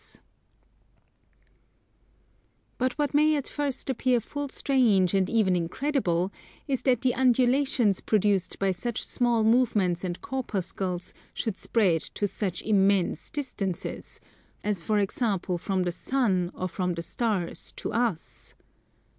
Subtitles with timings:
[2.79, 6.31] But what may at first appear full strange and even incredible
[6.67, 12.63] is that the undulations produced by such small movements and corpuscles, should spread to such
[12.63, 14.19] immense distances;
[14.63, 18.55] as for example from the Sun or from the Stars to us.